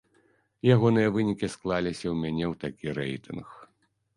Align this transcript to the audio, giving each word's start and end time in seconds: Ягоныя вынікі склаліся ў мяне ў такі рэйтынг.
Ягоныя 0.75 1.09
вынікі 1.17 1.47
склаліся 1.55 2.03
ў 2.09 2.15
мяне 2.25 2.45
ў 2.51 2.53
такі 2.65 2.85
рэйтынг. 3.03 3.47